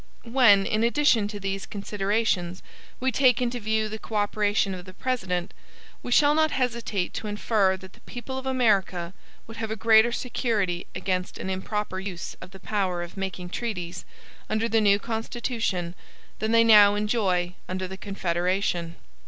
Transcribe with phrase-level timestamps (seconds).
[0.25, 2.63] When, in addition to these considerations,
[2.99, 5.53] we take into view the co operation of the President,
[6.01, 9.13] we shall not hesitate to infer that the people of America
[9.45, 14.03] would have greater security against an improper use of the power of making treaties,
[14.49, 15.93] under the new Constitution,
[16.39, 18.95] than they now enjoy under the Confederation.